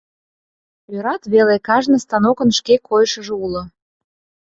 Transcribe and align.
Ӧрат 0.95 1.23
веле, 1.33 1.55
кажне 1.67 1.97
станокын 2.05 2.49
шке 2.57 2.75
койышыжо 2.87 3.35
уло. 3.45 3.63